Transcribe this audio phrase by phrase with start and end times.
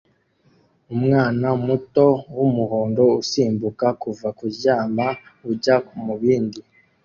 [0.95, 2.05] Umwana muto
[2.35, 5.07] wumuhondo usimbuka kuva kuryama
[5.49, 6.61] ujya mubindi